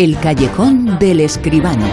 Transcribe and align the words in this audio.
El 0.00 0.18
callejón 0.18 0.98
del 0.98 1.20
escribano. 1.20 1.86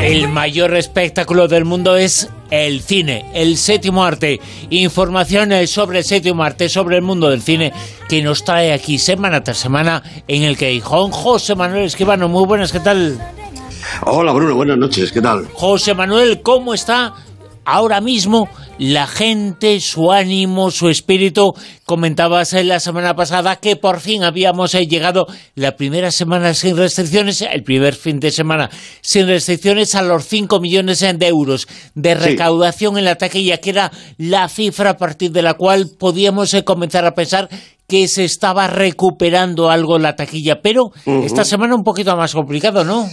El 0.00 0.28
mayor 0.28 0.76
espectáculo 0.76 1.48
del 1.48 1.64
mundo 1.64 1.96
es 1.96 2.30
el 2.52 2.80
cine, 2.82 3.28
el 3.34 3.56
séptimo 3.56 4.04
arte. 4.04 4.40
Información 4.70 5.50
sobre 5.66 5.98
el 5.98 6.04
séptimo 6.04 6.44
arte, 6.44 6.68
sobre 6.68 6.94
el 6.94 7.02
mundo 7.02 7.30
del 7.30 7.42
cine, 7.42 7.72
que 8.08 8.22
nos 8.22 8.44
trae 8.44 8.72
aquí 8.72 9.00
semana 9.00 9.42
tras 9.42 9.58
semana 9.58 10.04
en 10.28 10.44
el 10.44 10.56
Callejón 10.56 11.10
José 11.10 11.56
Manuel 11.56 11.86
Escribano. 11.86 12.28
Muy 12.28 12.46
buenas, 12.46 12.70
¿qué 12.70 12.78
tal? 12.78 13.18
Hola 14.02 14.30
Bruno, 14.30 14.54
buenas 14.54 14.78
noches, 14.78 15.10
¿qué 15.10 15.20
tal? 15.20 15.48
José 15.52 15.94
Manuel, 15.94 16.42
¿cómo 16.42 16.74
está 16.74 17.14
ahora 17.64 18.00
mismo 18.00 18.48
la 18.78 19.06
gente, 19.06 19.80
su 19.80 20.12
ánimo, 20.12 20.70
su 20.70 20.88
espíritu. 20.88 21.54
Comentabas 21.84 22.52
en 22.52 22.68
la 22.68 22.80
semana 22.80 23.14
pasada 23.14 23.56
que 23.56 23.76
por 23.76 24.00
fin 24.00 24.22
habíamos 24.24 24.74
eh, 24.74 24.86
llegado 24.86 25.26
la 25.54 25.76
primera 25.76 26.10
semana 26.10 26.54
sin 26.54 26.76
restricciones, 26.76 27.42
el 27.42 27.62
primer 27.62 27.94
fin 27.94 28.20
de 28.20 28.30
semana 28.30 28.70
sin 29.00 29.26
restricciones 29.26 29.94
a 29.94 30.02
los 30.02 30.24
5 30.26 30.60
millones 30.60 31.00
de 31.00 31.26
euros 31.26 31.66
de 31.94 32.14
recaudación 32.14 32.98
en 32.98 33.04
la 33.04 33.16
taquilla, 33.16 33.58
que 33.58 33.70
era 33.70 33.92
la 34.16 34.48
cifra 34.48 34.90
a 34.90 34.96
partir 34.96 35.32
de 35.32 35.42
la 35.42 35.54
cual 35.54 35.90
podíamos 35.98 36.54
eh, 36.54 36.64
comenzar 36.64 37.04
a 37.04 37.14
pensar 37.14 37.48
que 37.88 38.06
se 38.06 38.24
estaba 38.24 38.66
recuperando 38.66 39.70
algo 39.70 39.98
la 39.98 40.14
taquilla, 40.14 40.60
pero 40.62 40.92
esta 41.24 41.42
semana 41.42 41.74
un 41.74 41.84
poquito 41.84 42.14
más 42.16 42.34
complicado, 42.34 42.84
¿no? 42.84 43.08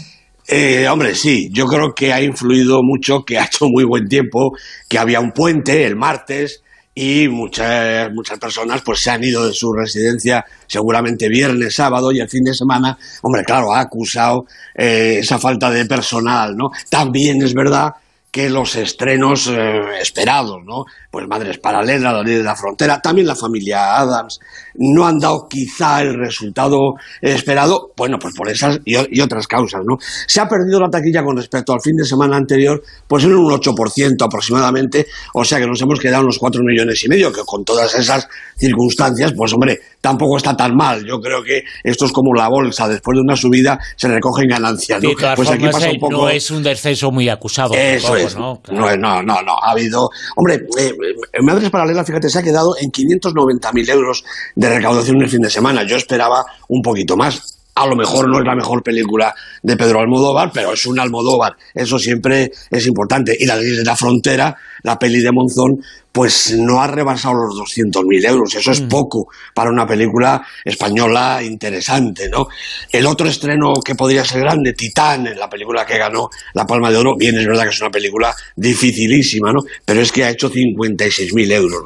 Eh, 0.47 0.87
hombre, 0.87 1.15
sí, 1.15 1.49
yo 1.51 1.65
creo 1.65 1.93
que 1.95 2.13
ha 2.13 2.21
influido 2.21 2.81
mucho, 2.83 3.23
que 3.25 3.39
ha 3.39 3.45
hecho 3.45 3.65
muy 3.67 3.83
buen 3.83 4.07
tiempo, 4.07 4.51
que 4.87 4.99
había 4.99 5.19
un 5.19 5.31
puente 5.31 5.85
el 5.85 5.95
martes 5.95 6.61
y 6.93 7.27
muchas, 7.27 8.09
muchas 8.13 8.37
personas 8.37 8.81
pues 8.83 9.01
se 9.01 9.09
han 9.09 9.23
ido 9.23 9.45
de 9.47 9.53
su 9.53 9.73
residencia 9.73 10.45
seguramente 10.67 11.27
viernes, 11.29 11.75
sábado 11.75 12.11
y 12.11 12.19
el 12.19 12.29
fin 12.29 12.43
de 12.43 12.53
semana, 12.53 12.97
hombre, 13.23 13.43
claro, 13.43 13.73
ha 13.73 13.81
acusado 13.81 14.45
eh, 14.75 15.17
esa 15.19 15.39
falta 15.39 15.69
de 15.71 15.85
personal, 15.85 16.55
¿no? 16.55 16.69
También 16.89 17.41
es 17.41 17.53
verdad 17.53 17.91
que 18.35 18.49
los 18.49 18.75
estrenos 18.75 19.47
eh, 19.47 19.79
esperados, 20.01 20.57
¿no? 20.65 20.83
Pues 21.09 21.25
Madres 21.25 21.57
Paralelas, 21.57 22.13
La 22.13 22.21
Ley 22.21 22.35
de 22.35 22.43
la 22.43 22.53
Frontera, 22.53 22.99
también 22.99 23.27
la 23.27 23.35
familia 23.37 23.95
Adams, 23.95 24.41
no 24.73 25.07
han 25.07 25.19
dado 25.19 25.47
quizá 25.49 26.01
el 26.01 26.15
resultado 26.15 26.95
esperado, 27.21 27.93
bueno, 27.95 28.17
pues 28.19 28.35
por 28.35 28.49
esas 28.49 28.81
y, 28.83 29.21
otras 29.21 29.47
causas, 29.47 29.83
¿no? 29.85 29.95
Se 30.27 30.41
ha 30.41 30.49
perdido 30.49 30.81
la 30.81 30.89
taquilla 30.89 31.23
con 31.23 31.37
respecto 31.37 31.71
al 31.71 31.79
fin 31.79 31.95
de 31.95 32.03
semana 32.03 32.35
anterior, 32.35 32.83
pues 33.07 33.23
en 33.23 33.37
un 33.37 33.49
8% 33.49 34.21
aproximadamente, 34.21 35.07
o 35.33 35.45
sea 35.45 35.57
que 35.59 35.67
nos 35.67 35.81
hemos 35.81 36.01
quedado 36.01 36.23
unos 36.23 36.37
4 36.37 36.61
millones 36.61 37.01
y 37.05 37.07
medio, 37.07 37.31
que 37.31 37.39
con 37.45 37.63
todas 37.63 37.95
esas 37.95 38.27
circunstancias, 38.57 39.31
pues 39.33 39.53
hombre, 39.53 39.79
tampoco 40.05 40.37
está 40.37 40.55
tan 40.55 40.75
mal. 40.75 41.03
Yo 41.03 41.19
creo 41.19 41.41
que 41.41 41.63
esto 41.83 42.05
es 42.05 42.11
como 42.11 42.31
la 42.35 42.47
bolsa, 42.47 42.87
después 42.87 43.15
de 43.15 43.21
una 43.21 43.35
subida 43.35 43.79
se 43.95 44.07
recogen 44.07 44.47
ganancias, 44.47 45.01
¿no? 45.01 45.09
pues 45.35 45.49
aquí 45.49 45.65
pasa 45.65 45.89
un 45.89 45.99
poco... 45.99 46.11
no 46.13 46.29
es 46.29 46.51
un 46.51 46.61
descenso 46.61 47.09
muy 47.09 47.27
acusado. 47.27 47.73
Eso 47.73 48.15
es, 48.15 48.35
¿no? 48.35 48.61
No, 48.71 48.95
no, 48.95 49.23
no, 49.23 49.41
no, 49.41 49.53
ha 49.59 49.71
habido... 49.71 50.07
Hombre, 50.35 50.61
eh, 50.77 50.93
en 51.33 51.43
Madres 51.43 51.71
Paralelas, 51.71 52.05
fíjate, 52.05 52.29
se 52.29 52.37
ha 52.37 52.43
quedado 52.43 52.75
en 52.79 52.91
590.000 52.91 53.89
euros 53.89 54.23
de 54.55 54.69
recaudación 54.69 55.15
en 55.15 55.23
el 55.23 55.29
fin 55.29 55.41
de 55.41 55.49
semana. 55.49 55.81
Yo 55.81 55.95
esperaba 55.95 56.45
un 56.69 56.83
poquito 56.83 57.17
más. 57.17 57.41
A 57.73 57.87
lo 57.87 57.95
mejor 57.95 58.29
no 58.29 58.37
es 58.37 58.45
la 58.45 58.55
mejor 58.55 58.83
película 58.83 59.33
de 59.63 59.75
Pedro 59.75 60.01
Almodóvar, 60.01 60.51
pero 60.53 60.71
es 60.71 60.85
un 60.85 60.99
Almodóvar. 60.99 61.53
Eso 61.73 61.97
siempre 61.97 62.51
es 62.69 62.85
importante. 62.85 63.35
Y 63.37 63.45
la 63.45 63.55
ley 63.55 63.71
de 63.71 63.83
la 63.83 63.95
frontera, 63.95 64.55
la 64.83 64.97
peli 64.99 65.19
de 65.19 65.31
Monzón, 65.31 65.81
pues 66.15 66.55
no 66.57 66.81
ha 66.81 66.87
rebasado 66.87 67.33
los 67.33 67.55
200.000 67.55 68.29
euros. 68.29 68.55
Eso 68.55 68.71
es 68.71 68.83
mm. 68.83 68.87
poco 68.87 69.27
para 69.53 69.69
una 69.69 69.85
película 69.85 70.41
española 70.63 71.43
interesante, 71.43 72.29
¿no? 72.29 72.47
El 72.89 73.05
otro 73.05 73.27
estreno 73.27 73.73
que 73.83 73.95
podría 73.95 74.23
ser 74.23 74.39
grande, 74.39 74.71
Titán, 74.71 75.27
en 75.27 75.37
la 75.37 75.49
película 75.49 75.85
que 75.85 75.97
ganó 75.97 76.29
la 76.53 76.65
Palma 76.65 76.89
de 76.89 76.95
Oro, 76.95 77.17
bien 77.17 77.37
es 77.37 77.45
verdad 77.45 77.63
que 77.63 77.71
es 77.71 77.81
una 77.81 77.89
película 77.89 78.33
dificilísima, 78.55 79.51
¿no? 79.51 79.59
Pero 79.83 79.99
es 79.99 80.09
que 80.13 80.23
ha 80.23 80.29
hecho 80.29 80.49
56.000 80.49 81.51
euros 81.51 81.81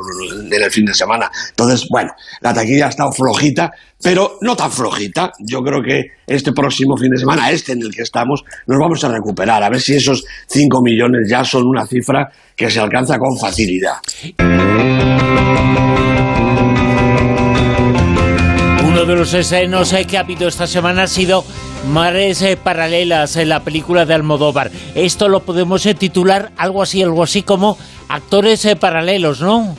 en 0.46 0.54
el 0.54 0.70
fin 0.70 0.86
de 0.86 0.94
semana. 0.94 1.32
Entonces, 1.50 1.88
bueno, 1.90 2.12
la 2.42 2.54
taquilla 2.54 2.86
ha 2.86 2.90
estado 2.90 3.12
flojita, 3.12 3.72
pero 4.00 4.38
no 4.42 4.56
tan 4.56 4.72
flojita. 4.72 5.32
Yo 5.40 5.62
creo 5.62 5.82
que 5.82 6.20
este 6.28 6.52
próximo 6.54 6.96
fin 6.98 7.10
de 7.10 7.18
semana, 7.18 7.50
este 7.50 7.72
en 7.72 7.82
el 7.82 7.92
que 7.92 8.04
estamos, 8.04 8.44
nos 8.68 8.80
vamos 8.80 9.04
a 9.04 9.10
recuperar. 9.10 9.64
A 9.64 9.70
ver 9.70 9.82
si 9.82 9.96
esos 9.96 10.24
5 10.48 10.82
millones 10.84 11.28
ya 11.28 11.44
son 11.44 11.66
una 11.66 11.88
cifra 11.88 12.30
que 12.56 12.70
se 12.70 12.80
alcanza 12.80 13.18
con 13.18 13.38
facilidad. 13.38 13.96
Uno 18.84 19.06
de 19.06 19.16
los 19.16 19.34
escenos 19.34 19.96
que 20.08 20.18
ha 20.18 20.22
habido 20.22 20.48
esta 20.48 20.68
semana 20.68 21.04
ha 21.04 21.08
sido 21.08 21.46
Mares 21.88 22.44
Paralelas, 22.64 23.36
en 23.38 23.50
la 23.50 23.64
película 23.64 24.06
de 24.06 24.14
Almodóvar. 24.14 24.72
Esto 24.96 25.30
lo 25.30 25.42
podemos 25.42 25.88
titular 25.98 26.52
algo 26.58 26.82
así, 26.82 27.02
algo 27.02 27.24
así 27.24 27.44
como 27.44 27.78
actores 28.10 28.68
paralelos, 28.80 29.42
¿no? 29.42 29.76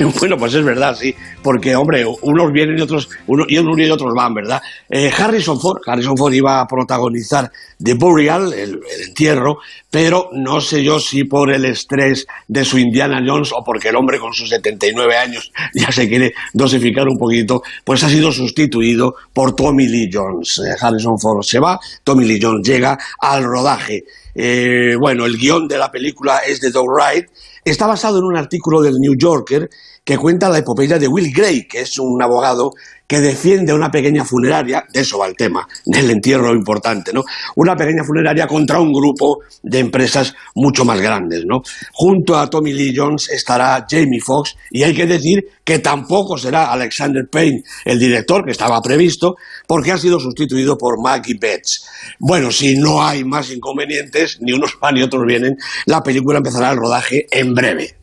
bueno, 0.20 0.36
pues 0.38 0.54
es 0.54 0.64
verdad, 0.64 0.96
sí, 0.98 1.14
porque, 1.42 1.76
hombre, 1.76 2.04
unos 2.22 2.52
vienen 2.52 2.78
y 2.78 2.82
otros, 2.82 3.08
uno, 3.26 3.44
y 3.48 3.58
unos 3.58 3.78
y 3.78 3.90
otros 3.90 4.14
van, 4.14 4.34
¿verdad? 4.34 4.62
Eh, 4.88 5.10
Harrison 5.16 5.60
Ford, 5.60 5.80
Harrison 5.86 6.16
Ford 6.16 6.32
iba 6.32 6.60
a 6.60 6.66
protagonizar 6.66 7.50
The 7.82 7.94
Burial, 7.94 8.52
el, 8.52 8.80
entierro, 9.06 9.58
pero 9.90 10.30
no 10.32 10.60
sé 10.60 10.82
yo 10.82 11.00
si 11.00 11.24
por 11.24 11.52
el 11.52 11.64
estrés 11.64 12.26
de 12.48 12.64
su 12.64 12.78
Indiana 12.78 13.22
Jones 13.26 13.52
o 13.52 13.62
porque 13.64 13.88
el 13.88 13.96
hombre 13.96 14.18
con 14.18 14.32
sus 14.32 14.48
79 14.48 15.16
años 15.16 15.52
ya 15.74 15.90
se 15.92 16.08
quiere 16.08 16.32
dosificar 16.52 17.08
un 17.08 17.18
poquito, 17.18 17.62
pues 17.84 18.02
ha 18.02 18.08
sido 18.08 18.32
sustituido 18.32 19.14
por 19.32 19.54
Tommy 19.54 19.86
Lee 19.86 20.10
Jones. 20.12 20.60
Eh, 20.64 20.76
Harrison 20.80 21.18
Ford 21.18 21.42
se 21.42 21.58
va, 21.58 21.78
Tommy 22.04 22.24
Lee 22.24 22.38
Jones 22.40 22.66
llega 22.66 22.98
al 23.18 23.44
rodaje. 23.44 24.04
Eh, 24.34 24.94
bueno, 24.98 25.26
el 25.26 25.36
guion 25.36 25.66
de 25.66 25.76
la 25.76 25.90
película 25.90 26.38
es 26.38 26.60
de 26.60 26.70
Doug 26.70 26.88
Wright, 26.88 27.26
está 27.64 27.86
basado 27.86 28.18
en 28.18 28.24
un 28.24 28.36
artículo 28.36 28.80
del 28.80 28.94
New 29.00 29.14
Yorker 29.18 29.68
que 30.04 30.16
cuenta 30.16 30.48
la 30.48 30.58
epopeya 30.58 30.98
de 30.98 31.08
Will 31.08 31.32
Gray, 31.32 31.66
que 31.68 31.82
es 31.82 31.98
un 31.98 32.22
abogado 32.22 32.70
que 33.10 33.20
defiende 33.20 33.74
una 33.74 33.90
pequeña 33.90 34.24
funeraria, 34.24 34.84
de 34.92 35.00
eso 35.00 35.18
va 35.18 35.26
el 35.26 35.34
tema, 35.34 35.66
del 35.84 36.08
entierro 36.12 36.54
importante, 36.54 37.12
¿no? 37.12 37.24
Una 37.56 37.74
pequeña 37.74 38.04
funeraria 38.04 38.46
contra 38.46 38.78
un 38.78 38.92
grupo 38.92 39.38
de 39.64 39.80
empresas 39.80 40.32
mucho 40.54 40.84
más 40.84 41.00
grandes, 41.00 41.44
¿no? 41.44 41.60
Junto 41.92 42.38
a 42.38 42.48
Tommy 42.48 42.72
Lee 42.72 42.94
Jones 42.96 43.28
estará 43.30 43.84
Jamie 43.90 44.20
Foxx 44.24 44.54
y 44.70 44.84
hay 44.84 44.94
que 44.94 45.06
decir 45.06 45.40
que 45.64 45.80
tampoco 45.80 46.38
será 46.38 46.70
Alexander 46.70 47.24
Payne 47.28 47.64
el 47.84 47.98
director 47.98 48.44
que 48.44 48.52
estaba 48.52 48.80
previsto 48.80 49.34
porque 49.66 49.90
ha 49.90 49.98
sido 49.98 50.20
sustituido 50.20 50.78
por 50.78 51.02
Maggie 51.02 51.36
Betts. 51.40 51.88
Bueno, 52.20 52.52
si 52.52 52.76
no 52.76 53.02
hay 53.02 53.24
más 53.24 53.50
inconvenientes, 53.50 54.38
ni 54.40 54.52
unos 54.52 54.78
van 54.80 54.94
ni 54.94 55.02
otros 55.02 55.24
vienen, 55.26 55.56
la 55.86 56.00
película 56.00 56.38
empezará 56.38 56.70
el 56.70 56.76
rodaje 56.76 57.26
en 57.32 57.49
breve. 57.54 57.96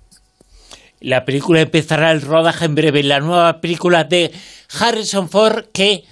La 0.99 1.25
película 1.25 1.61
empezará 1.61 2.11
el 2.11 2.21
rodaje 2.21 2.65
en 2.65 2.75
breve, 2.75 3.03
la 3.03 3.19
nueva 3.19 3.61
película 3.61 4.03
de 4.03 4.31
Harrison 4.79 5.29
Ford 5.29 5.65
que, 5.71 6.05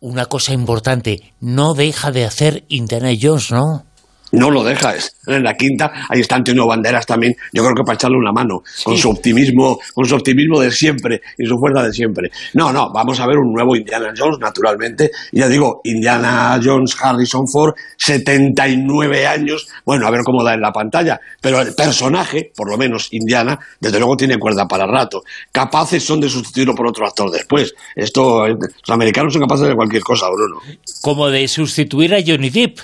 una 0.00 0.26
cosa 0.26 0.52
importante, 0.52 1.32
no 1.40 1.74
deja 1.74 2.12
de 2.12 2.24
hacer 2.24 2.64
Indiana 2.68 3.10
Jones, 3.20 3.50
¿no? 3.50 3.87
No 4.32 4.50
lo 4.50 4.64
deja. 4.64 4.94
En 5.26 5.42
la 5.42 5.54
quinta 5.54 6.06
ahí 6.08 6.20
está 6.20 6.36
Antonio 6.36 6.66
Banderas 6.66 7.06
también, 7.06 7.34
yo 7.52 7.62
creo 7.62 7.74
que 7.74 7.82
para 7.82 7.94
echarle 7.94 8.16
una 8.16 8.32
mano, 8.32 8.62
con 8.84 8.96
su 8.96 9.10
optimismo, 9.10 9.78
con 9.94 10.04
su 10.06 10.14
optimismo 10.14 10.60
de 10.60 10.70
siempre 10.70 11.20
y 11.36 11.46
su 11.46 11.56
fuerza 11.58 11.82
de 11.82 11.92
siempre. 11.92 12.30
No, 12.54 12.72
no, 12.72 12.90
vamos 12.92 13.20
a 13.20 13.26
ver 13.26 13.38
un 13.38 13.52
nuevo 13.52 13.76
Indiana 13.76 14.12
Jones, 14.16 14.38
naturalmente. 14.40 15.10
Ya 15.32 15.48
digo, 15.48 15.80
Indiana 15.84 16.58
Jones, 16.62 16.96
Harrison 17.00 17.46
Ford, 17.46 17.74
79 17.96 19.26
años, 19.26 19.68
bueno, 19.84 20.06
a 20.06 20.10
ver 20.10 20.20
cómo 20.24 20.42
da 20.42 20.54
en 20.54 20.60
la 20.60 20.72
pantalla, 20.72 21.20
pero 21.40 21.60
el 21.60 21.74
personaje, 21.74 22.52
por 22.54 22.70
lo 22.70 22.76
menos 22.76 23.08
Indiana, 23.12 23.58
desde 23.80 23.98
luego 23.98 24.16
tiene 24.16 24.38
cuerda 24.38 24.66
para 24.66 24.86
rato. 24.86 25.22
Capaces 25.52 26.02
son 26.02 26.20
de 26.20 26.28
sustituirlo 26.28 26.74
por 26.74 26.86
otro 26.86 27.06
actor 27.06 27.30
después. 27.30 27.74
Esto, 27.94 28.46
los 28.48 28.90
americanos 28.90 29.32
son 29.32 29.42
capaces 29.42 29.68
de 29.68 29.74
cualquier 29.74 30.02
cosa, 30.02 30.26
Bruno. 30.30 30.60
Como 31.02 31.28
de 31.28 31.46
sustituir 31.48 32.14
a 32.14 32.18
Johnny 32.24 32.50
Depp. 32.50 32.78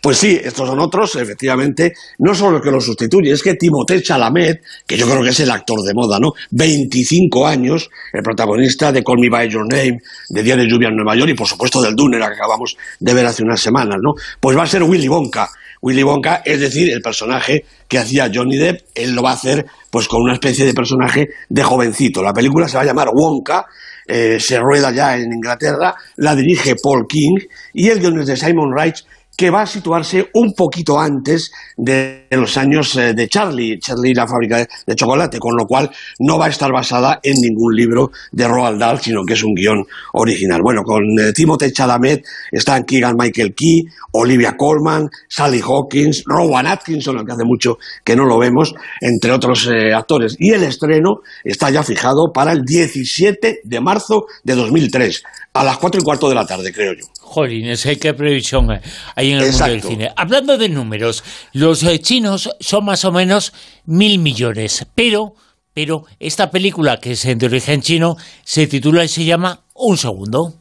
Pues 0.00 0.18
sí, 0.18 0.40
estos 0.42 0.68
son 0.68 0.78
otros, 0.78 1.16
efectivamente, 1.16 1.92
no 2.18 2.34
solo 2.34 2.52
los 2.52 2.62
que 2.62 2.70
lo 2.70 2.80
sustituye, 2.80 3.32
es 3.32 3.42
que 3.42 3.54
Timothée 3.54 4.02
Chalamet, 4.02 4.62
que 4.86 4.96
yo 4.96 5.06
creo 5.06 5.22
que 5.22 5.30
es 5.30 5.40
el 5.40 5.50
actor 5.50 5.80
de 5.82 5.94
moda, 5.94 6.18
¿no? 6.18 6.32
25 6.50 7.46
años, 7.46 7.90
el 8.12 8.22
protagonista 8.22 8.92
de 8.92 9.02
Call 9.02 9.18
Me 9.20 9.28
By 9.28 9.48
Your 9.48 9.66
Name, 9.70 9.98
de 10.28 10.42
Día 10.42 10.56
de 10.56 10.66
Lluvia 10.66 10.88
en 10.88 10.96
Nueva 10.96 11.16
York 11.16 11.30
y 11.30 11.34
por 11.34 11.46
supuesto 11.46 11.80
del 11.82 11.94
Dune, 11.94 12.18
que 12.18 12.24
acabamos 12.24 12.76
de 12.98 13.14
ver 13.14 13.26
hace 13.26 13.42
unas 13.42 13.60
semanas, 13.60 13.98
¿no? 14.02 14.14
Pues 14.40 14.56
va 14.56 14.62
a 14.62 14.66
ser 14.66 14.82
Willy 14.82 15.08
Wonka. 15.08 15.48
Willy 15.82 16.02
Wonka, 16.02 16.42
es 16.44 16.60
decir, 16.60 16.92
el 16.92 17.00
personaje 17.00 17.64
que 17.88 17.98
hacía 17.98 18.30
Johnny 18.32 18.56
Depp, 18.56 18.82
él 18.94 19.14
lo 19.14 19.22
va 19.22 19.30
a 19.30 19.34
hacer 19.34 19.66
pues 19.90 20.08
con 20.08 20.22
una 20.22 20.34
especie 20.34 20.66
de 20.66 20.74
personaje 20.74 21.30
de 21.48 21.62
jovencito. 21.62 22.22
La 22.22 22.32
película 22.32 22.68
se 22.68 22.76
va 22.76 22.82
a 22.82 22.86
llamar 22.86 23.08
Wonka, 23.12 23.66
eh, 24.06 24.38
se 24.38 24.58
rueda 24.58 24.90
ya 24.92 25.16
en 25.16 25.32
Inglaterra, 25.32 25.94
la 26.16 26.34
dirige 26.34 26.74
Paul 26.82 27.06
King 27.08 27.38
y 27.72 27.88
el 27.88 28.00
guion 28.00 28.20
es 28.20 28.26
de 28.26 28.36
Simon 28.36 28.72
Wright 28.72 28.96
que 29.40 29.48
va 29.48 29.62
a 29.62 29.66
situarse 29.66 30.28
un 30.34 30.52
poquito 30.52 31.00
antes 31.00 31.50
de 31.74 32.26
los 32.32 32.58
años 32.58 32.94
eh, 32.96 33.14
de 33.14 33.26
Charlie, 33.26 33.78
Charlie 33.78 34.12
la 34.12 34.28
fábrica 34.28 34.68
de 34.86 34.94
chocolate, 34.94 35.38
con 35.38 35.56
lo 35.56 35.64
cual 35.64 35.90
no 36.18 36.36
va 36.36 36.44
a 36.44 36.48
estar 36.50 36.70
basada 36.70 37.20
en 37.22 37.36
ningún 37.40 37.74
libro 37.74 38.10
de 38.32 38.46
Roald 38.46 38.78
Dahl, 38.78 39.00
sino 39.00 39.24
que 39.24 39.32
es 39.32 39.42
un 39.42 39.54
guion 39.54 39.86
original. 40.12 40.60
Bueno, 40.62 40.82
con 40.82 41.02
eh, 41.18 41.32
Timothée 41.32 41.72
Chalamet 41.72 42.22
están 42.52 42.84
Keegan 42.84 43.16
Michael 43.16 43.54
Key, 43.54 43.84
Olivia 44.12 44.58
Colman, 44.58 45.08
Sally 45.26 45.62
Hawkins, 45.66 46.22
Rowan 46.26 46.66
Atkinson, 46.66 47.16
al 47.16 47.24
que 47.24 47.32
hace 47.32 47.44
mucho 47.44 47.78
que 48.04 48.14
no 48.14 48.26
lo 48.26 48.38
vemos, 48.38 48.74
entre 49.00 49.32
otros 49.32 49.70
eh, 49.72 49.94
actores. 49.94 50.36
Y 50.38 50.50
el 50.50 50.64
estreno 50.64 51.22
está 51.44 51.70
ya 51.70 51.82
fijado 51.82 52.30
para 52.30 52.52
el 52.52 52.66
17 52.66 53.60
de 53.64 53.80
marzo 53.80 54.26
de 54.44 54.54
2003, 54.54 55.22
a 55.52 55.64
las 55.64 55.78
4 55.78 56.00
y 56.00 56.04
cuarto 56.04 56.28
de 56.28 56.34
la 56.34 56.46
tarde, 56.46 56.72
creo 56.72 56.92
yo. 56.92 57.06
Jolines, 57.20 57.86
qué 58.00 58.14
previsión 58.14 58.68
hay 59.14 59.30
en 59.30 59.38
el 59.38 59.50
mundo 59.50 59.66
del 59.66 59.82
cine. 59.82 60.12
Hablando 60.16 60.56
de 60.58 60.68
números, 60.68 61.24
los 61.52 61.82
eh, 61.82 61.98
chinos 62.00 62.50
son 62.60 62.84
más 62.84 63.04
o 63.04 63.12
menos 63.12 63.52
mil 63.84 64.18
millones, 64.18 64.86
pero, 64.94 65.34
pero 65.74 66.04
esta 66.18 66.50
película, 66.50 66.98
que 66.98 67.12
es 67.12 67.22
de 67.22 67.46
origen 67.46 67.82
chino, 67.82 68.16
se 68.44 68.66
titula 68.66 69.04
y 69.04 69.08
se 69.08 69.24
llama 69.24 69.60
Un 69.74 69.96
Segundo. 69.96 70.54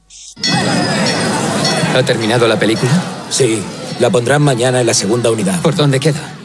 ¿Ha 1.95 2.03
terminado 2.03 2.47
la 2.47 2.59
película? 2.59 2.91
Sí, 3.29 3.61
la 3.99 4.09
pondrán 4.09 4.41
mañana 4.41 4.81
en 4.81 4.87
la 4.87 4.93
segunda 4.93 5.31
unidad. 5.31 5.61
¿Por 5.61 5.75
dónde 5.75 5.99
queda? 5.99 6.35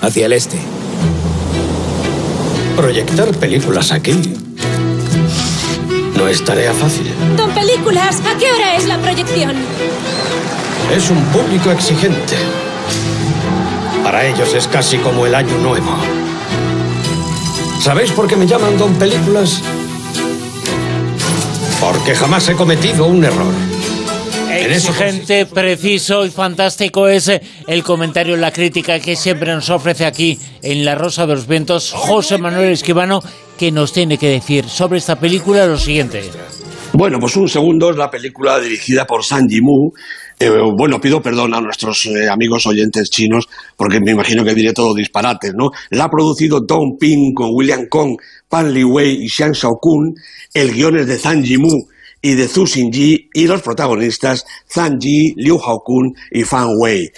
Hacia 0.00 0.26
el 0.26 0.32
este. 0.32 0.58
Proyectar 2.76 3.36
películas 3.36 3.90
aquí 3.90 4.12
no 6.18 6.26
es 6.26 6.44
tarea 6.44 6.74
fácil. 6.74 7.14
Don 7.36 7.52
Películas, 7.52 8.20
¿a 8.26 8.36
qué 8.36 8.50
hora 8.50 8.74
es 8.74 8.86
la 8.86 8.98
proyección? 8.98 9.54
Es 10.92 11.10
un 11.10 11.22
público 11.26 11.70
exigente. 11.70 12.34
Para 14.02 14.26
ellos 14.26 14.52
es 14.52 14.66
casi 14.66 14.98
como 14.98 15.26
el 15.26 15.34
año 15.36 15.56
nuevo. 15.58 15.96
¿Sabéis 17.80 18.10
por 18.10 18.26
qué 18.26 18.34
me 18.34 18.48
llaman 18.48 18.76
Don 18.76 18.94
Películas? 18.94 19.62
Porque 21.80 22.16
jamás 22.16 22.48
he 22.48 22.54
cometido 22.54 23.06
un 23.06 23.24
error. 23.24 23.67
Exigente, 24.50 25.46
preciso 25.46 26.24
y 26.24 26.30
fantástico 26.30 27.06
es 27.06 27.30
el 27.66 27.82
comentario, 27.82 28.36
la 28.36 28.50
crítica 28.50 28.98
que 28.98 29.14
siempre 29.14 29.52
nos 29.52 29.68
ofrece 29.68 30.06
aquí 30.06 30.38
en 30.62 30.84
La 30.84 30.94
Rosa 30.94 31.26
de 31.26 31.34
los 31.34 31.46
Vientos 31.46 31.92
José 31.92 32.38
Manuel 32.38 32.72
Esquivano, 32.72 33.22
que 33.58 33.70
nos 33.70 33.92
tiene 33.92 34.16
que 34.16 34.28
decir 34.28 34.68
sobre 34.68 34.98
esta 34.98 35.16
película 35.16 35.66
lo 35.66 35.76
siguiente. 35.76 36.22
Bueno, 36.94 37.18
pues 37.20 37.36
un 37.36 37.48
segundo 37.48 37.90
es 37.90 37.96
la 37.96 38.10
película 38.10 38.58
dirigida 38.58 39.06
por 39.06 39.22
San 39.22 39.46
Yimou. 39.48 39.92
Eh, 40.40 40.50
bueno, 40.76 40.98
pido 41.00 41.20
perdón 41.20 41.54
a 41.54 41.60
nuestros 41.60 42.06
eh, 42.06 42.28
amigos 42.28 42.66
oyentes 42.66 43.10
chinos, 43.10 43.48
porque 43.76 44.00
me 44.00 44.12
imagino 44.12 44.44
que 44.44 44.54
diré 44.54 44.72
todo 44.72 44.94
disparates, 44.94 45.52
¿no? 45.54 45.70
La 45.90 46.04
ha 46.04 46.10
producido 46.10 46.60
Dong 46.60 46.96
Ping 46.98 47.34
con 47.34 47.50
William 47.52 47.86
Kong, 47.88 48.16
Pan 48.48 48.72
Li 48.72 48.84
Wei 48.84 49.24
y 49.24 49.28
Xiang 49.28 49.52
Shaokun. 49.52 50.14
El 50.54 50.72
guion 50.72 50.96
es 50.98 51.06
de 51.06 51.18
Zhang 51.18 51.44
Yimou 51.44 51.88
y 52.20 52.34
de 52.34 52.48
Zhu 52.48 52.66
Xinji 52.66 53.30
y 53.32 53.46
los 53.46 53.62
protagonistas 53.62 54.44
Zhang 54.68 54.98
Yi, 54.98 55.34
Liu 55.36 55.58
Haokun 55.58 56.14
y 56.30 56.44
Fan 56.44 56.68
Wei. 56.78 57.10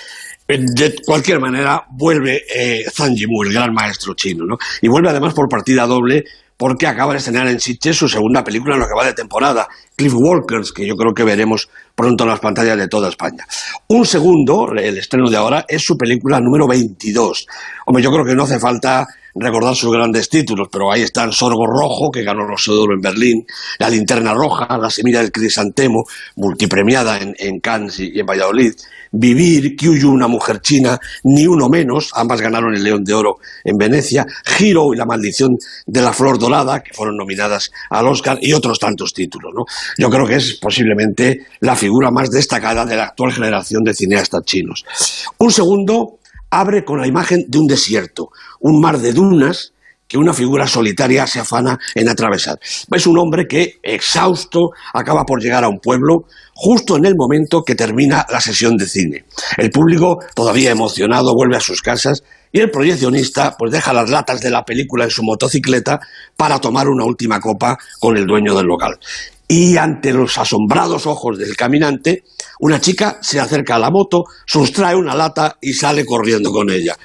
De 0.47 0.97
cualquier 1.06 1.41
manera, 1.41 1.85
vuelve 1.91 2.43
eh, 2.52 2.85
Zhang 2.91 3.14
Yimou, 3.14 3.44
el 3.44 3.52
gran 3.52 3.73
maestro 3.73 4.14
chino, 4.14 4.44
¿no? 4.44 4.56
Y 4.82 4.88
vuelve 4.88 5.11
además 5.11 5.32
por 5.32 5.49
partida 5.49 5.87
doble 5.87 6.25
porque 6.61 6.87
acaba 6.87 7.12
de 7.12 7.19
estrenar 7.20 7.49
en 7.49 7.58
Sitges 7.58 7.97
su 7.97 8.06
segunda 8.06 8.44
película 8.44 8.75
en 8.75 8.81
lo 8.81 8.87
que 8.87 8.93
va 8.94 9.06
de 9.06 9.14
temporada, 9.14 9.67
Cliff 9.97 10.12
Walkers, 10.14 10.73
que 10.73 10.87
yo 10.87 10.94
creo 10.94 11.14
que 11.14 11.25
veremos 11.25 11.70
pronto 11.94 12.25
en 12.25 12.31
las 12.31 12.41
pantallas 12.41 12.76
de 12.76 12.87
toda 12.87 13.08
España. 13.08 13.47
Un 13.88 14.05
segundo, 14.05 14.70
el 14.76 14.99
estreno 14.99 15.31
de 15.31 15.38
ahora, 15.38 15.64
es 15.67 15.82
su 15.82 15.97
película 15.97 16.38
número 16.38 16.69
22. 16.69 17.47
Hombre, 17.87 18.02
yo 18.02 18.11
creo 18.11 18.26
que 18.26 18.35
no 18.35 18.43
hace 18.43 18.58
falta 18.58 19.06
recordar 19.34 19.74
sus 19.74 19.92
grandes 19.92 20.28
títulos, 20.28 20.68
pero 20.70 20.90
ahí 20.90 21.02
están 21.02 21.32
Sorgo 21.32 21.66
Rojo, 21.66 22.10
que 22.10 22.22
ganó 22.22 22.46
los 22.46 22.68
Oro 22.68 22.94
en 22.94 23.00
Berlín, 23.00 23.46
La 23.78 23.88
Linterna 23.88 24.34
Roja, 24.34 24.78
La 24.78 24.90
Semilla 24.90 25.20
del 25.20 25.32
Crisantemo, 25.32 26.04
multipremiada 26.36 27.18
en, 27.18 27.34
en 27.38 27.60
Cannes 27.60 28.00
y 28.00 28.18
en 28.18 28.26
Valladolid, 28.26 28.72
Vivir, 29.12 29.74
Kyuyu, 29.76 30.10
una 30.10 30.28
mujer 30.28 30.60
china, 30.60 30.98
Ni 31.24 31.46
uno 31.46 31.68
menos, 31.68 32.10
ambas 32.14 32.40
ganaron 32.40 32.74
el 32.74 32.84
León 32.84 33.02
de 33.02 33.14
Oro 33.14 33.38
en 33.64 33.76
Venecia, 33.76 34.26
Giro 34.44 34.94
y 34.94 34.96
La 34.96 35.04
maldición 35.04 35.56
de 35.86 36.00
la 36.00 36.12
flor 36.12 36.38
dorada, 36.38 36.80
que 36.80 36.94
fueron 36.94 37.16
nominadas 37.16 37.70
al 37.90 38.06
Oscar, 38.06 38.38
y 38.40 38.52
otros 38.52 38.78
tantos 38.78 39.12
títulos. 39.12 39.52
¿no? 39.54 39.64
Yo 39.98 40.08
creo 40.10 40.26
que 40.26 40.36
es 40.36 40.58
posiblemente 40.60 41.46
la 41.60 41.74
figura 41.74 42.10
más 42.10 42.30
destacada 42.30 42.84
de 42.84 42.96
la 42.96 43.04
actual 43.04 43.32
generación 43.32 43.82
de 43.82 43.94
cineastas 43.94 44.42
chinos. 44.44 44.84
Un 45.38 45.50
segundo 45.50 46.19
abre 46.50 46.85
con 46.85 47.00
la 47.00 47.06
imagen 47.06 47.44
de 47.49 47.58
un 47.58 47.67
desierto, 47.67 48.31
un 48.61 48.81
mar 48.81 48.99
de 48.99 49.12
dunas 49.12 49.73
que 50.11 50.19
una 50.19 50.35
figura 50.35 50.67
solitaria 50.67 51.25
se 51.29 51.38
afana 51.38 51.79
en 51.94 52.08
atravesar. 52.08 52.58
Es 52.93 53.06
un 53.06 53.17
hombre 53.17 53.47
que, 53.47 53.79
exhausto, 53.81 54.70
acaba 54.93 55.25
por 55.25 55.41
llegar 55.41 55.62
a 55.62 55.69
un 55.69 55.79
pueblo 55.79 56.25
justo 56.52 56.97
en 56.97 57.05
el 57.05 57.14
momento 57.17 57.62
que 57.62 57.76
termina 57.76 58.26
la 58.29 58.41
sesión 58.41 58.76
de 58.76 58.87
cine. 58.87 59.25
El 59.56 59.70
público, 59.70 60.19
todavía 60.35 60.73
emocionado, 60.73 61.32
vuelve 61.32 61.56
a 61.56 61.61
sus 61.61 61.81
casas 61.81 62.25
y 62.50 62.58
el 62.58 62.73
proyeccionista 62.73 63.55
pues 63.56 63.70
deja 63.70 63.93
las 63.93 64.11
latas 64.11 64.41
de 64.41 64.50
la 64.50 64.64
película 64.64 65.05
en 65.05 65.11
su 65.11 65.23
motocicleta 65.23 66.00
para 66.37 66.58
tomar 66.58 66.88
una 66.88 67.05
última 67.05 67.38
copa 67.38 67.79
con 68.00 68.17
el 68.17 68.26
dueño 68.26 68.56
del 68.56 68.67
local. 68.67 68.99
Y 69.47 69.76
ante 69.76 70.12
los 70.12 70.38
asombrados 70.38 71.06
ojos 71.06 71.38
del 71.38 71.56
caminante, 71.56 72.25
una 72.60 72.80
chica 72.80 73.18
se 73.20 73.40
acerca 73.40 73.76
a 73.76 73.78
la 73.78 73.90
moto, 73.90 74.24
sustrae 74.46 74.94
una 74.94 75.14
lata 75.14 75.56
y 75.60 75.72
sale 75.72 76.04
corriendo 76.04 76.50
con 76.50 76.70
ella. 76.70 76.96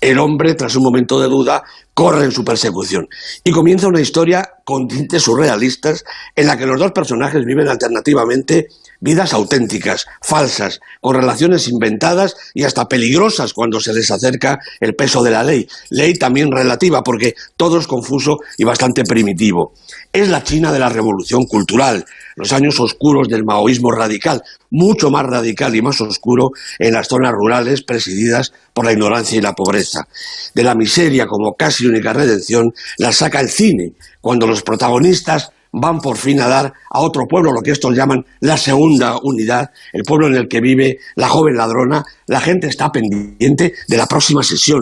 El 0.00 0.18
hombre, 0.18 0.54
tras 0.54 0.74
un 0.76 0.82
momento 0.82 1.20
de 1.20 1.28
duda, 1.28 1.62
corre 1.94 2.24
en 2.24 2.32
su 2.32 2.44
persecución. 2.44 3.06
Y 3.44 3.52
comienza 3.52 3.88
una 3.88 4.00
historia 4.00 4.42
con 4.66 4.88
tintes 4.88 5.22
surrealistas 5.22 6.04
en 6.34 6.48
la 6.48 6.58
que 6.58 6.66
los 6.66 6.80
dos 6.80 6.90
personajes 6.90 7.44
viven 7.44 7.68
alternativamente 7.68 8.66
vidas 9.00 9.32
auténticas, 9.32 10.06
falsas, 10.22 10.80
con 11.00 11.14
relaciones 11.14 11.68
inventadas 11.68 12.34
y 12.52 12.64
hasta 12.64 12.88
peligrosas 12.88 13.52
cuando 13.52 13.78
se 13.78 13.92
les 13.92 14.10
acerca 14.10 14.58
el 14.80 14.96
peso 14.96 15.22
de 15.22 15.30
la 15.30 15.44
ley. 15.44 15.68
Ley 15.90 16.14
también 16.14 16.50
relativa 16.50 17.04
porque 17.04 17.34
todo 17.56 17.78
es 17.78 17.86
confuso 17.86 18.38
y 18.58 18.64
bastante 18.64 19.04
primitivo. 19.04 19.72
Es 20.12 20.28
la 20.28 20.42
China 20.42 20.72
de 20.72 20.80
la 20.80 20.88
revolución 20.88 21.44
cultural, 21.44 22.04
los 22.34 22.52
años 22.52 22.80
oscuros 22.80 23.28
del 23.28 23.44
maoísmo 23.44 23.92
radical, 23.92 24.42
mucho 24.70 25.10
más 25.10 25.24
radical 25.26 25.76
y 25.76 25.82
más 25.82 26.00
oscuro 26.00 26.50
en 26.78 26.94
las 26.94 27.06
zonas 27.06 27.32
rurales 27.32 27.82
presididas 27.82 28.52
por 28.74 28.84
la 28.84 28.92
ignorancia 28.92 29.38
y 29.38 29.42
la 29.42 29.52
pobreza. 29.52 30.08
De 30.54 30.62
la 30.64 30.74
miseria 30.74 31.26
como 31.26 31.54
casi 31.54 31.86
única 31.86 32.12
redención 32.12 32.74
la 32.98 33.12
saca 33.12 33.40
el 33.40 33.48
cine, 33.48 33.92
cuando 34.26 34.48
los 34.48 34.62
protagonistas 34.62 35.52
van 35.70 36.00
por 36.00 36.16
fin 36.16 36.40
a 36.40 36.48
dar 36.48 36.72
a 36.90 36.98
otro 36.98 37.28
pueblo, 37.28 37.52
lo 37.52 37.60
que 37.60 37.70
estos 37.70 37.94
llaman 37.94 38.26
la 38.40 38.56
segunda 38.56 39.18
unidad, 39.22 39.70
el 39.92 40.02
pueblo 40.02 40.26
en 40.26 40.34
el 40.34 40.48
que 40.48 40.60
vive 40.60 40.98
la 41.14 41.28
joven 41.28 41.56
ladrona, 41.56 42.02
la 42.26 42.40
gente 42.40 42.66
está 42.66 42.90
pendiente 42.90 43.74
de 43.86 43.96
la 43.96 44.08
próxima 44.08 44.42
sesión. 44.42 44.80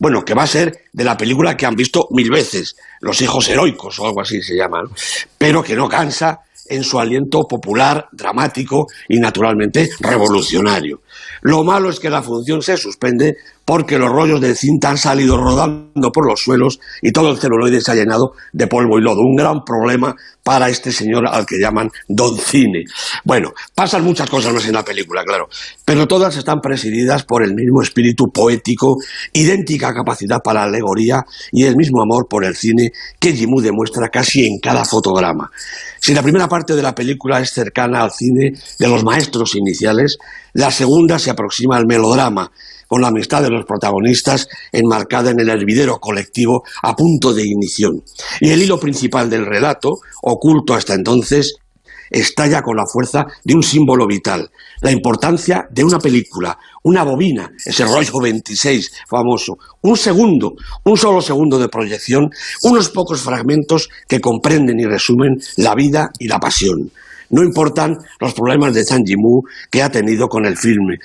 Bueno, 0.00 0.24
que 0.24 0.34
va 0.34 0.42
a 0.42 0.48
ser 0.48 0.86
de 0.92 1.04
la 1.04 1.16
película 1.16 1.56
que 1.56 1.66
han 1.66 1.76
visto 1.76 2.08
mil 2.10 2.32
veces, 2.32 2.74
Los 3.00 3.22
hijos 3.22 3.48
heroicos 3.48 3.96
o 4.00 4.06
algo 4.06 4.22
así 4.22 4.42
se 4.42 4.56
llama, 4.56 4.82
pero 5.38 5.62
que 5.62 5.76
no 5.76 5.88
cansa 5.88 6.40
en 6.66 6.82
su 6.82 6.98
aliento 6.98 7.46
popular, 7.48 8.08
dramático 8.10 8.88
y 9.08 9.20
naturalmente 9.20 9.88
revolucionario. 10.00 11.02
Lo 11.42 11.64
malo 11.64 11.90
es 11.90 12.00
que 12.00 12.10
la 12.10 12.22
función 12.22 12.62
se 12.62 12.76
suspende 12.76 13.36
porque 13.64 13.98
los 13.98 14.10
rollos 14.10 14.40
de 14.40 14.54
cinta 14.54 14.90
han 14.90 14.98
salido 14.98 15.36
rodando 15.36 16.10
por 16.10 16.26
los 16.26 16.40
suelos 16.40 16.80
y 17.02 17.12
todo 17.12 17.30
el 17.30 17.38
celuloide 17.38 17.80
se 17.80 17.92
ha 17.92 17.94
llenado 17.94 18.32
de 18.52 18.66
polvo 18.66 18.98
y 18.98 19.02
lodo. 19.02 19.20
Un 19.20 19.36
gran 19.36 19.62
problema 19.64 20.14
para 20.42 20.68
este 20.68 20.90
señor 20.90 21.28
al 21.28 21.46
que 21.46 21.60
llaman 21.60 21.88
Don 22.08 22.36
Cine. 22.36 22.84
Bueno, 23.24 23.52
pasan 23.74 24.02
muchas 24.02 24.28
cosas 24.28 24.52
más 24.52 24.66
en 24.66 24.72
la 24.72 24.84
película, 24.84 25.22
claro, 25.24 25.48
pero 25.84 26.08
todas 26.08 26.36
están 26.36 26.60
presididas 26.60 27.24
por 27.24 27.44
el 27.44 27.54
mismo 27.54 27.82
espíritu 27.82 28.32
poético, 28.32 28.96
idéntica 29.32 29.94
capacidad 29.94 30.40
para 30.42 30.62
la 30.62 30.66
alegoría 30.66 31.24
y 31.52 31.64
el 31.64 31.76
mismo 31.76 32.02
amor 32.02 32.26
por 32.28 32.44
el 32.44 32.56
cine 32.56 32.90
que 33.18 33.32
Jimú 33.32 33.60
demuestra 33.60 34.08
casi 34.08 34.46
en 34.46 34.58
cada 34.58 34.84
fotograma. 34.84 35.50
Si 36.00 36.14
la 36.14 36.22
primera 36.22 36.48
parte 36.48 36.74
de 36.74 36.82
la 36.82 36.94
película 36.94 37.40
es 37.40 37.50
cercana 37.50 38.02
al 38.02 38.10
cine 38.10 38.54
de 38.78 38.88
los 38.88 39.04
maestros 39.04 39.54
iniciales, 39.54 40.16
la 40.54 40.70
segunda 40.70 40.99
se 41.18 41.30
aproxima 41.30 41.76
al 41.76 41.86
melodrama, 41.86 42.50
con 42.86 43.02
la 43.02 43.08
amistad 43.08 43.42
de 43.42 43.50
los 43.50 43.64
protagonistas 43.64 44.48
enmarcada 44.72 45.30
en 45.30 45.40
el 45.40 45.48
hervidero 45.48 45.98
colectivo 45.98 46.64
a 46.82 46.96
punto 46.96 47.32
de 47.32 47.44
ignición. 47.44 48.02
Y 48.40 48.50
el 48.50 48.62
hilo 48.62 48.80
principal 48.80 49.30
del 49.30 49.46
relato, 49.46 49.90
oculto 50.22 50.74
hasta 50.74 50.94
entonces, 50.94 51.54
estalla 52.10 52.62
con 52.62 52.76
la 52.76 52.84
fuerza 52.86 53.26
de 53.44 53.54
un 53.54 53.62
símbolo 53.62 54.06
vital, 54.06 54.50
la 54.80 54.90
importancia 54.90 55.66
de 55.70 55.84
una 55.84 55.98
película, 55.98 56.58
una 56.82 57.04
bobina, 57.04 57.52
ese 57.64 57.84
rollo 57.84 58.20
26 58.20 58.90
famoso, 59.08 59.56
un 59.82 59.96
segundo, 59.96 60.54
un 60.84 60.96
solo 60.96 61.22
segundo 61.22 61.58
de 61.58 61.68
proyección, 61.68 62.28
unos 62.64 62.88
pocos 62.88 63.20
fragmentos 63.20 63.88
que 64.08 64.20
comprenden 64.20 64.80
y 64.80 64.84
resumen 64.84 65.36
la 65.56 65.74
vida 65.74 66.10
y 66.18 66.26
la 66.26 66.40
pasión. 66.40 66.90
No 67.30 67.42
importan 67.42 67.96
los 68.20 68.34
problemas 68.34 68.74
de 68.74 68.84
Zhang 68.84 69.04
Yimou 69.04 69.42
que 69.70 69.82
ha 69.82 69.90
tenido 69.90 70.28
con 70.28 70.46
el 70.46 70.56
filme. 70.56 70.98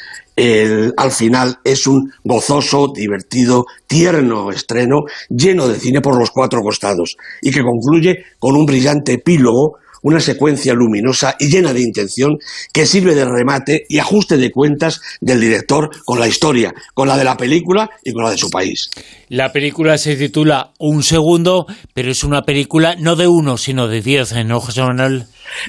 al 0.98 1.12
final 1.12 1.60
es 1.63 1.88
un 1.88 2.12
gozoso, 2.24 2.91
divertido, 2.94 3.65
tierno 3.88 4.51
estreno, 4.51 5.03
lleno 5.29 5.67
de 5.67 5.79
cine 5.79 6.01
por 6.01 6.20
los 6.20 6.32
cuatro 6.32 6.62
costados, 6.62 7.15
y 7.41 7.51
que 7.51 7.62
concluye 7.62 8.25
con 8.39 8.55
un 8.55 8.65
brillante 8.65 9.13
epílogo 9.13 9.77
una 10.05 10.20
secuencia 10.20 10.75
luminosa 10.75 11.36
y 11.39 11.48
llena 11.48 11.74
de 11.74 11.82
intención 11.82 12.38
que 12.72 12.86
sirve 12.86 13.15
de 13.15 13.25
remate 13.25 13.86
y 13.89 13.98
ajuste 13.98 14.38
de 14.38 14.51
cuentas 14.51 15.01
del 15.20 15.41
director 15.41 15.89
con 16.05 16.20
la 16.20 16.27
historia, 16.27 16.75
con 16.94 17.08
la 17.08 17.17
de 17.17 17.24
la 17.24 17.36
película 17.36 17.89
y 18.03 18.13
con 18.13 18.24
la 18.24 18.29
de 18.29 18.38
su 18.38 18.51
país. 18.51 18.91
La 19.29 19.51
película 19.51 19.98
se 19.98 20.15
titula 20.15 20.74
Un 20.77 21.01
segundo, 21.01 21.65
pero 21.96 22.12
es 22.12 22.24
una 22.24 22.44
película 22.44 22.96
no 23.00 23.15
de 23.15 23.27
uno, 23.27 23.58
sino 23.58 23.88
de 23.88 24.03
diez, 24.03 24.34
¿no, 24.46 24.60
José? 24.60 24.84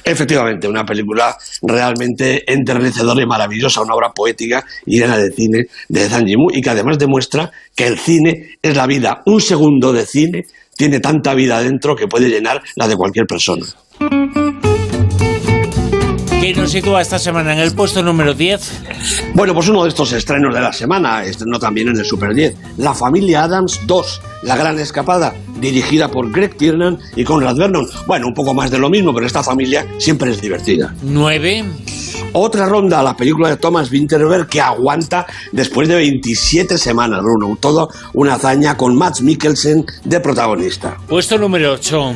Efectivamente, 0.03 0.67
una 0.67 0.85
película 0.85 1.35
realmente 1.61 2.43
enternecedora 2.51 3.21
y 3.21 3.25
maravillosa, 3.25 3.81
una 3.81 3.93
obra 3.93 4.11
poética 4.13 4.65
y 4.85 4.99
llena 4.99 5.17
de 5.17 5.31
cine 5.31 5.67
de 5.89 6.09
Zhang 6.09 6.25
Yimou 6.25 6.49
y 6.51 6.61
que 6.61 6.69
además 6.69 6.97
demuestra 6.97 7.51
que 7.75 7.87
el 7.87 7.97
cine 7.97 8.57
es 8.61 8.75
la 8.75 8.87
vida. 8.87 9.21
Un 9.25 9.41
segundo 9.41 9.93
de 9.93 10.05
cine 10.05 10.45
tiene 10.75 10.99
tanta 10.99 11.33
vida 11.33 11.61
dentro 11.61 11.95
que 11.95 12.07
puede 12.07 12.29
llenar 12.29 12.61
la 12.75 12.87
de 12.87 12.95
cualquier 12.95 13.25
persona. 13.25 13.65
¿Qué 16.39 16.53
nos 16.53 16.71
sitúa 16.71 17.01
esta 17.01 17.19
semana 17.19 17.51
en 17.51 17.59
el 17.59 17.73
puesto 17.73 18.01
número 18.01 18.33
10? 18.33 19.33
Bueno, 19.33 19.53
pues 19.53 19.67
uno 19.67 19.83
de 19.83 19.89
estos 19.89 20.13
estrenos 20.13 20.53
de 20.55 20.61
la 20.61 20.71
semana, 20.71 21.23
estrenó 21.25 21.59
también 21.59 21.89
en 21.89 21.97
el 21.97 22.05
Super 22.05 22.33
10, 22.33 22.55
La 22.77 22.93
familia 22.93 23.43
Adams 23.43 23.81
2, 23.85 24.21
La 24.43 24.55
gran 24.55 24.79
escapada, 24.79 25.33
dirigida 25.59 26.09
por 26.09 26.31
Greg 26.31 26.55
Tiernan 26.57 26.99
y 27.15 27.23
Conrad 27.23 27.55
Vernon. 27.55 27.87
Bueno, 28.05 28.27
un 28.27 28.33
poco 28.33 28.53
más 28.53 28.71
de 28.71 28.79
lo 28.79 28.89
mismo, 28.89 29.13
pero 29.13 29.25
esta 29.25 29.43
familia 29.43 29.85
siempre 29.97 30.31
es 30.31 30.41
divertida. 30.41 30.93
9. 31.03 31.65
Otra 32.33 32.65
ronda, 32.67 33.01
la 33.01 33.15
película 33.15 33.49
de 33.49 33.57
Thomas 33.57 33.91
Winterberg 33.91 34.47
que 34.47 34.61
aguanta 34.61 35.25
después 35.51 35.87
de 35.87 35.95
27 35.95 36.77
semanas, 36.77 37.21
Bruno. 37.23 37.57
Todo 37.59 37.89
una 38.13 38.35
hazaña 38.35 38.77
con 38.77 38.95
Max 38.95 39.21
Mikkelsen 39.21 39.85
de 40.03 40.19
protagonista. 40.19 40.97
Puesto 41.07 41.37
número 41.37 41.73
8. 41.73 42.13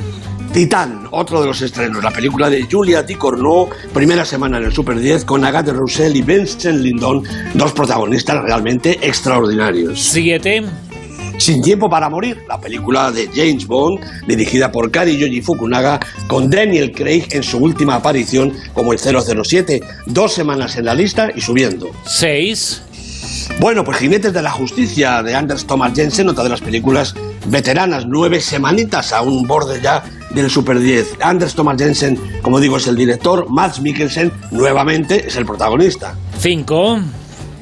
Titán, 0.54 1.08
otro 1.12 1.40
de 1.40 1.48
los 1.48 1.62
estrenos, 1.62 2.04
la 2.04 2.12
película 2.12 2.50
de 2.50 2.68
Julia 2.70 3.06
Corneau, 3.18 3.70
primera 3.94 4.26
semana 4.26 4.58
en 4.58 4.66
el 4.66 4.74
Super 4.74 5.00
10 5.00 5.24
con 5.24 5.46
Agatha 5.46 5.72
Roussel 5.72 6.14
y 6.14 6.22
Vincent 6.22 6.82
Lindon, 6.82 7.24
dos 7.54 7.72
protagonistas 7.72 8.44
realmente 8.44 9.00
extraordinarios. 9.02 10.02
Siete. 10.02 10.91
Sin 11.42 11.60
tiempo 11.64 11.90
para 11.90 12.08
morir, 12.08 12.44
la 12.48 12.62
película 12.62 13.12
de 13.12 13.28
James 13.34 13.66
Bond, 13.66 14.00
dirigida 14.28 14.72
por 14.72 14.92
Kari 14.92 15.18
Yoji 15.18 15.42
Fukunaga, 15.42 16.00
con 16.28 16.52
Daniel 16.52 16.92
Craig 16.92 17.26
en 17.32 17.42
su 17.42 17.58
última 17.58 17.96
aparición 17.96 18.54
como 18.74 18.94
el 18.94 19.00
007, 19.00 19.82
dos 20.06 20.34
semanas 20.34 20.76
en 20.76 20.86
la 20.86 20.94
lista 20.94 21.32
y 21.36 21.42
subiendo. 21.42 21.90
Seis. 22.06 22.84
Bueno, 23.60 23.84
pues 23.84 23.98
Jinetes 23.98 24.34
de 24.34 24.44
la 24.44 24.52
Justicia 24.52 25.24
de 25.24 25.34
Anders 25.34 25.66
Thomas 25.66 25.94
Jensen, 25.96 26.30
otra 26.30 26.44
de 26.44 26.52
las 26.52 26.62
películas 26.62 27.16
veteranas, 27.48 28.06
nueve 28.08 28.40
semanitas 28.40 29.12
a 29.12 29.24
un 29.24 29.48
borde 29.48 29.82
ya 29.82 30.04
del 30.36 30.48
Super 30.48 30.78
10. 30.78 31.18
Anders 31.22 31.56
Thomas 31.56 31.76
Jensen, 31.82 32.20
como 32.44 32.60
digo, 32.60 32.78
es 32.78 32.86
el 32.86 32.96
director, 32.96 33.48
Max 33.50 33.82
Mikkelsen, 33.82 34.32
nuevamente, 34.52 35.26
es 35.26 35.36
el 35.38 35.48
protagonista. 35.48 36.14
Cinco. 36.38 37.00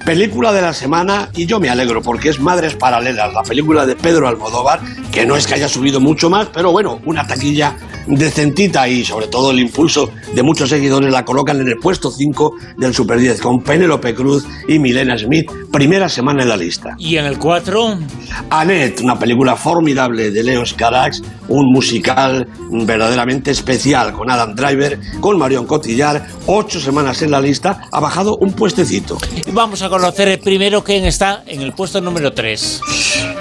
Película 0.05 0.51
de 0.51 0.61
la 0.61 0.73
semana, 0.73 1.29
y 1.35 1.45
yo 1.45 1.59
me 1.59 1.69
alegro 1.69 2.01
porque 2.01 2.29
es 2.29 2.39
Madres 2.39 2.75
Paralelas, 2.75 3.33
la 3.33 3.43
película 3.43 3.85
de 3.85 3.95
Pedro 3.95 4.27
Almodóvar, 4.27 4.79
que 5.11 5.25
no 5.25 5.35
es 5.35 5.45
que 5.45 5.53
haya 5.53 5.69
subido 5.69 5.99
mucho 5.99 6.29
más, 6.29 6.47
pero 6.47 6.71
bueno, 6.71 6.99
una 7.05 7.27
taquilla 7.27 7.75
decentita 8.07 8.87
y 8.87 9.03
sobre 9.03 9.27
todo 9.27 9.51
el 9.51 9.59
impulso 9.59 10.09
de 10.33 10.43
muchos 10.43 10.69
seguidores 10.69 11.11
la 11.11 11.25
colocan 11.25 11.59
en 11.61 11.67
el 11.67 11.77
puesto 11.77 12.11
5 12.11 12.55
del 12.77 12.93
Super 12.93 13.19
10 13.19 13.41
con 13.41 13.61
Penélope 13.63 14.13
Cruz 14.15 14.45
y 14.67 14.79
Milena 14.79 15.17
Smith, 15.17 15.49
primera 15.71 16.09
semana 16.09 16.43
en 16.43 16.49
la 16.49 16.57
lista. 16.57 16.95
¿Y 16.97 17.17
en 17.17 17.25
el 17.25 17.37
4? 17.37 17.97
Annette, 18.49 19.01
una 19.01 19.17
película 19.17 19.55
formidable 19.55 20.31
de 20.31 20.43
Leos 20.43 20.73
Carax, 20.73 21.21
un 21.47 21.71
musical 21.71 22.47
verdaderamente 22.71 23.51
especial 23.51 24.13
con 24.13 24.29
Adam 24.29 24.55
Driver, 24.55 24.99
con 25.19 25.37
Marion 25.37 25.65
Cotillard, 25.65 26.23
ocho 26.45 26.79
semanas 26.79 27.21
en 27.21 27.31
la 27.31 27.41
lista, 27.41 27.81
ha 27.91 27.99
bajado 27.99 28.37
un 28.37 28.53
puestecito. 28.53 29.17
Vamos 29.51 29.81
a 29.81 29.89
conocer 29.89 30.27
el 30.27 30.39
primero 30.39 30.83
quién 30.83 31.05
está 31.05 31.43
en 31.45 31.61
el 31.61 31.73
puesto 31.73 32.01
número 32.01 32.33
3. 32.33 32.81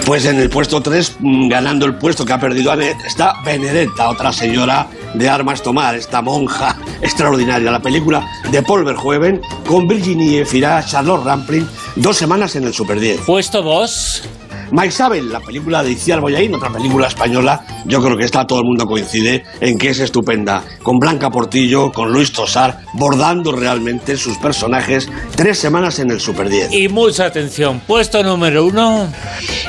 Pues 0.08 0.24
en 0.24 0.40
el 0.40 0.48
puesto 0.48 0.80
3, 0.80 1.16
mm, 1.20 1.48
ganando 1.50 1.84
el 1.84 1.94
puesto 1.96 2.24
que 2.24 2.32
ha 2.32 2.40
perdido 2.40 2.72
Annette, 2.72 3.04
está 3.04 3.34
Benedetta, 3.44 4.08
otra 4.08 4.32
señora 4.32 4.86
de 5.12 5.28
armas 5.28 5.62
tomar, 5.62 5.96
esta 5.96 6.22
monja 6.22 6.78
extraordinaria. 7.02 7.70
La 7.70 7.82
película 7.82 8.26
de 8.50 8.62
Paul 8.62 8.84
Verhoeven 8.84 9.42
con 9.66 9.86
Virginie 9.86 10.40
Efira, 10.40 10.82
Charlotte 10.82 11.26
Rampling, 11.26 11.68
dos 11.96 12.16
semanas 12.16 12.56
en 12.56 12.64
el 12.64 12.72
Super 12.72 12.98
10. 12.98 13.20
Puesto 13.26 13.60
2. 13.60 14.37
Maisabel, 14.70 15.30
la 15.30 15.40
película 15.40 15.82
de 15.82 15.92
Iciar 15.92 16.20
Boyaín, 16.20 16.54
otra 16.54 16.70
película 16.70 17.06
española, 17.06 17.64
yo 17.86 18.02
creo 18.02 18.16
que 18.16 18.24
está 18.24 18.46
todo 18.46 18.60
el 18.60 18.66
mundo 18.66 18.86
coincide 18.86 19.44
en 19.60 19.78
que 19.78 19.90
es 19.90 20.00
estupenda, 20.00 20.62
con 20.82 20.98
Blanca 20.98 21.30
Portillo, 21.30 21.90
con 21.90 22.12
Luis 22.12 22.32
Tosar, 22.32 22.80
bordando 22.94 23.52
realmente 23.52 24.16
sus 24.16 24.36
personajes 24.38 25.08
tres 25.34 25.58
semanas 25.58 25.98
en 25.98 26.10
el 26.10 26.20
Super 26.20 26.48
10. 26.48 26.72
Y 26.72 26.88
mucha 26.88 27.26
atención, 27.26 27.80
puesto 27.86 28.22
número 28.22 28.66
uno. 28.66 29.08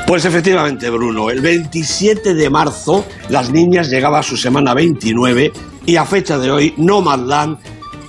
Pues 0.05 0.25
efectivamente, 0.25 0.89
Bruno, 0.89 1.29
el 1.29 1.41
27 1.41 2.33
de 2.33 2.49
marzo 2.49 3.05
las 3.29 3.51
niñas 3.51 3.89
llegaba 3.89 4.19
a 4.19 4.23
su 4.23 4.37
semana 4.37 4.73
29 4.73 5.51
y 5.85 5.95
a 5.95 6.05
fecha 6.05 6.37
de 6.37 6.51
hoy 6.51 6.73
Nomadland 6.77 7.57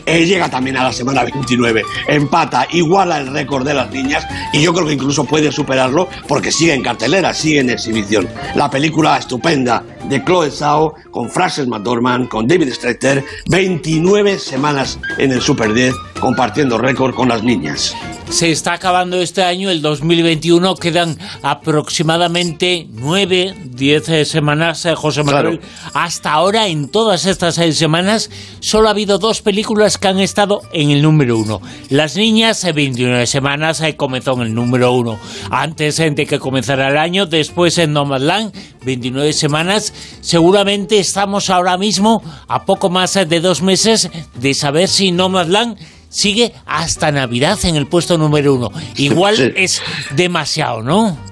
eh, 0.07 0.25
llega 0.25 0.49
también 0.49 0.77
a 0.77 0.85
la 0.85 0.93
semana 0.93 1.23
29, 1.23 1.83
empata, 2.09 2.67
iguala 2.71 3.19
el 3.19 3.29
récord 3.29 3.67
de 3.67 3.75
las 3.75 3.91
niñas 3.91 4.27
y 4.53 4.63
yo 4.63 4.73
creo 4.73 4.87
que 4.87 4.95
incluso 4.95 5.25
puede 5.25 5.53
superarlo 5.53 6.09
porque 6.27 6.53
sigue 6.53 6.75
en 6.75 6.83
cartelera, 6.83 7.35
sigue 7.35 7.61
en 7.61 7.71
exhibición. 7.71 8.29
La 8.55 8.71
película 8.71 9.19
estupenda 9.19 9.83
de 10.11 10.23
Chloe 10.25 10.51
Zhao 10.51 10.95
con 11.11 11.31
Frances 11.31 11.67
McDormand, 11.67 12.29
con 12.29 12.47
David 12.47 12.73
Streeter, 12.73 13.25
29 13.49 14.39
semanas 14.39 14.99
en 15.19 15.33
el 15.33 15.41
Super 15.41 15.73
10 15.73 15.95
compartiendo 16.21 16.79
récord 16.79 17.15
con 17.15 17.29
las 17.29 17.43
niñas. 17.43 17.97
Se 18.29 18.53
está 18.53 18.75
acabando 18.75 19.21
este 19.21 19.43
año, 19.43 19.71
el 19.71 19.83
2021, 19.83 20.77
quedan 20.77 21.19
aproximadamente 21.43 22.87
9, 22.89 23.55
10 23.65 24.09
eh, 24.09 24.25
semanas, 24.25 24.87
eh, 24.87 24.95
José 24.95 25.25
Manuel. 25.25 25.61
Hasta 25.95 26.33
ahora, 26.33 26.69
en 26.69 26.89
todas 26.89 27.27
estas 27.27 27.57
seis 27.57 27.77
semanas, 27.77 28.31
solo 28.61 28.87
ha 28.87 28.93
habido 28.93 29.19
dos 29.19 29.43
películas 29.43 29.99
que 29.99 30.07
han 30.07 30.21
estado 30.21 30.63
en 30.73 30.91
el 30.91 31.03
número 31.03 31.39
uno. 31.39 31.61
Las 31.89 32.15
Niñas, 32.15 32.65
29 32.73 33.27
semanas, 33.27 33.83
comenzó 33.97 34.35
en 34.35 34.43
el 34.43 34.55
número 34.55 34.93
uno. 34.93 35.19
Antes 35.51 35.97
de 35.97 36.27
que 36.27 36.39
comenzara 36.39 36.89
el 36.89 36.99
año, 36.99 37.27
después 37.27 37.79
en 37.79 37.93
Nomadland, 37.93 38.55
29 38.85 39.33
semanas. 39.33 39.93
Seguramente 40.21 40.99
estamos 40.99 41.51
ahora 41.51 41.77
mismo 41.79 42.23
a 42.49 42.65
poco 42.65 42.91
más 42.91 43.15
de 43.15 43.41
dos 43.41 43.63
meses 43.63 44.11
de 44.35 44.55
saber 44.55 44.89
si 44.89 45.13
Nomadland 45.13 45.79
sigue 46.09 46.53
hasta 46.67 47.13
Navidad 47.13 47.59
en 47.65 47.77
el 47.77 47.87
puesto 47.87 48.19
número 48.19 48.55
uno. 48.55 48.71
Igual 48.97 49.55
es 49.57 49.81
demasiado, 50.15 50.83
¿no? 50.83 51.30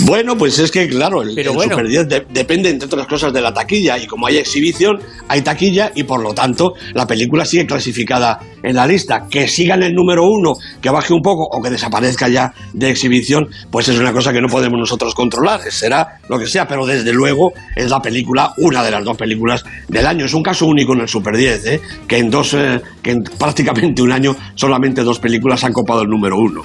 Bueno, 0.00 0.36
pues 0.36 0.58
es 0.58 0.70
que, 0.70 0.88
claro, 0.88 1.22
el, 1.22 1.30
Super 1.30 1.86
10 1.86 2.08
depende, 2.30 2.70
entre 2.70 2.86
otras 2.86 3.06
cosas, 3.06 3.32
de 3.32 3.40
la 3.40 3.52
taquilla. 3.52 3.98
Y 3.98 4.06
como 4.06 4.26
hay 4.26 4.38
exhibición, 4.38 4.98
hay 5.28 5.42
taquilla 5.42 5.92
y 5.94 6.02
por 6.04 6.22
lo 6.22 6.34
tanto 6.34 6.74
la 6.94 7.06
película 7.06 7.44
sigue 7.44 7.66
clasificada 7.66 8.40
en 8.62 8.76
la 8.76 8.86
lista. 8.86 9.26
Que 9.30 9.48
siga 9.48 9.74
en 9.74 9.82
el 9.82 9.94
número 9.94 10.24
uno, 10.24 10.54
que 10.80 10.90
baje 10.90 11.12
un 11.12 11.22
poco 11.22 11.46
o 11.50 11.62
que 11.62 11.70
desaparezca 11.70 12.28
ya 12.28 12.52
de 12.72 12.90
exhibición, 12.90 13.48
pues 13.70 13.88
es 13.88 13.98
una 13.98 14.12
cosa 14.12 14.32
que 14.32 14.40
no 14.40 14.48
podemos 14.48 14.78
nosotros 14.78 15.14
controlar. 15.14 15.60
Será 15.70 16.20
lo 16.28 16.38
que 16.38 16.46
sea, 16.46 16.66
pero 16.66 16.86
desde 16.86 17.12
luego 17.12 17.52
es 17.76 17.90
la 17.90 18.00
película, 18.00 18.52
una 18.58 18.82
de 18.82 18.90
las 18.90 19.04
dos 19.04 19.16
películas 19.16 19.64
del 19.88 20.06
año. 20.06 20.24
Es 20.26 20.34
un 20.34 20.42
caso 20.42 20.66
único 20.66 20.94
en 20.94 21.00
el 21.00 21.08
Super 21.08 21.36
10, 21.36 21.66
¿eh? 21.66 21.80
que 22.06 22.18
en 22.18 22.30
dos, 22.30 22.54
eh, 22.54 22.80
que 23.02 23.10
en 23.10 23.22
prácticamente 23.22 24.02
un 24.02 24.12
año 24.12 24.36
solamente 24.54 25.02
dos 25.02 25.18
películas 25.18 25.64
han 25.64 25.72
copado 25.72 26.02
el 26.02 26.08
número 26.08 26.36
uno. 26.38 26.62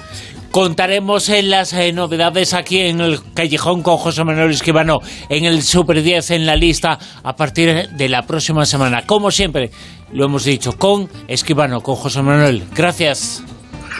Contaremos 0.58 1.28
en 1.28 1.50
las 1.50 1.72
eh, 1.72 1.92
novedades 1.92 2.52
aquí 2.52 2.80
en 2.80 3.00
el 3.00 3.20
Callejón 3.32 3.80
con 3.80 3.96
José 3.96 4.24
Manuel 4.24 4.50
Esquivano 4.50 4.98
en 5.28 5.44
el 5.44 5.62
Super 5.62 6.02
10 6.02 6.32
en 6.32 6.46
la 6.46 6.56
lista 6.56 6.98
a 7.22 7.36
partir 7.36 7.90
de 7.90 8.08
la 8.08 8.22
próxima 8.22 8.66
semana. 8.66 9.06
Como 9.06 9.30
siempre, 9.30 9.70
lo 10.10 10.24
hemos 10.24 10.42
dicho, 10.42 10.72
con 10.72 11.08
Esquivano, 11.28 11.80
con 11.80 11.94
José 11.94 12.22
Manuel. 12.22 12.64
Gracias. 12.74 13.44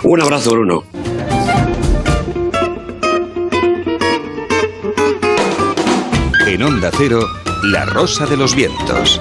Un 0.03 0.21
abrazo, 0.21 0.51
Bruno. 0.51 0.83
En 6.45 6.61
Onda 6.61 6.91
Cero, 6.99 7.21
La 7.67 7.85
Rosa 7.85 8.27
de 8.27 8.37
los 8.37 8.57
Vientos. 8.57 9.21